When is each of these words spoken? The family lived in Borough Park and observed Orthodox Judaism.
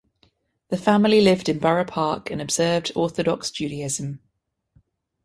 The 0.69 0.77
family 0.77 1.21
lived 1.21 1.47
in 1.47 1.59
Borough 1.59 1.83
Park 1.85 2.31
and 2.31 2.41
observed 2.41 2.91
Orthodox 2.95 3.51
Judaism. 3.51 4.19